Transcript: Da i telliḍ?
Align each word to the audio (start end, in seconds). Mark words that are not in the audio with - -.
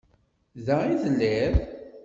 Da 0.65 0.77
i 0.93 0.95
telliḍ? 1.01 1.55